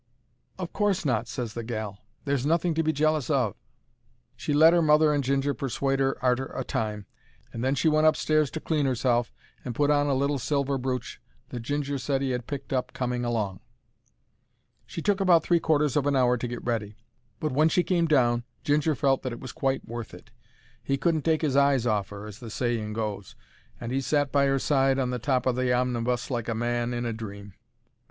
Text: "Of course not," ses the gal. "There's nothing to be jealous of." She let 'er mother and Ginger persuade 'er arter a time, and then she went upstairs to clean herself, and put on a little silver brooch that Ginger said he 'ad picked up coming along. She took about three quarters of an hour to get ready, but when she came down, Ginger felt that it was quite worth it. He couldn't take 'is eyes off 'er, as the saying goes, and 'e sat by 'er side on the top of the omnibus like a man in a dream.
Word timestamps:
"Of 0.57 0.73
course 0.73 1.05
not," 1.05 1.27
ses 1.27 1.53
the 1.53 1.61
gal. 1.63 1.99
"There's 2.25 2.43
nothing 2.43 2.73
to 2.73 2.81
be 2.81 2.91
jealous 2.91 3.29
of." 3.29 3.53
She 4.35 4.51
let 4.51 4.73
'er 4.73 4.81
mother 4.81 5.13
and 5.13 5.23
Ginger 5.23 5.53
persuade 5.53 6.01
'er 6.01 6.17
arter 6.23 6.47
a 6.55 6.63
time, 6.63 7.05
and 7.53 7.63
then 7.63 7.75
she 7.75 7.87
went 7.87 8.07
upstairs 8.07 8.49
to 8.49 8.59
clean 8.59 8.87
herself, 8.87 9.31
and 9.63 9.75
put 9.75 9.91
on 9.91 10.07
a 10.07 10.15
little 10.15 10.39
silver 10.39 10.79
brooch 10.79 11.21
that 11.49 11.59
Ginger 11.59 11.99
said 11.99 12.23
he 12.23 12.33
'ad 12.33 12.47
picked 12.47 12.73
up 12.73 12.93
coming 12.93 13.23
along. 13.23 13.59
She 14.87 15.03
took 15.03 15.19
about 15.21 15.43
three 15.43 15.59
quarters 15.59 15.95
of 15.95 16.07
an 16.07 16.15
hour 16.15 16.35
to 16.35 16.47
get 16.47 16.65
ready, 16.65 16.97
but 17.39 17.51
when 17.51 17.69
she 17.69 17.83
came 17.83 18.07
down, 18.07 18.43
Ginger 18.63 18.95
felt 18.95 19.21
that 19.21 19.33
it 19.33 19.39
was 19.39 19.51
quite 19.51 19.87
worth 19.87 20.15
it. 20.15 20.31
He 20.81 20.97
couldn't 20.97 21.21
take 21.25 21.43
'is 21.43 21.55
eyes 21.55 21.85
off 21.85 22.11
'er, 22.11 22.25
as 22.25 22.39
the 22.39 22.49
saying 22.49 22.93
goes, 22.93 23.35
and 23.79 23.93
'e 23.93 24.01
sat 24.01 24.31
by 24.31 24.45
'er 24.47 24.57
side 24.57 24.97
on 24.97 25.11
the 25.11 25.19
top 25.19 25.45
of 25.45 25.55
the 25.55 25.71
omnibus 25.71 26.31
like 26.31 26.49
a 26.49 26.55
man 26.55 26.91
in 26.91 27.05
a 27.05 27.13
dream. 27.13 27.53